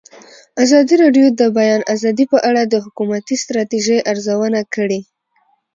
[0.63, 4.99] ازادي راډیو د د بیان آزادي په اړه د حکومتي ستراتیژۍ ارزونه کړې.